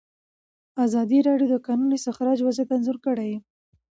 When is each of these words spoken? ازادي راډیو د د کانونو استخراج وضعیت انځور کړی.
ازادي 0.85 1.19
راډیو 1.27 1.47
د 1.51 1.55
د 1.59 1.63
کانونو 1.65 1.93
استخراج 1.97 2.39
وضعیت 2.43 2.69
انځور 2.75 2.97
کړی. 3.05 3.31